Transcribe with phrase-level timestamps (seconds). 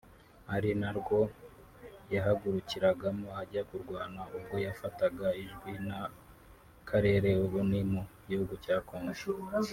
[0.55, 1.19] ari na rwo
[2.13, 5.99] yahagurukiragamo ajya kurwana ubwo yafataga Ijwi na
[6.89, 9.23] Karere ubu ni mu gihugu cya Congo